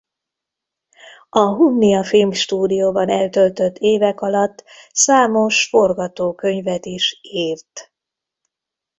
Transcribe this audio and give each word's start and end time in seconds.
A 1.29 1.39
Hunnia 1.39 2.03
Filmstúdióban 2.03 3.09
eltöltött 3.09 3.77
évek 3.77 4.21
alatt 4.21 4.63
számos 4.91 5.65
forgatókönyvet 5.69 6.85
is 6.85 7.19
írt. 7.21 7.91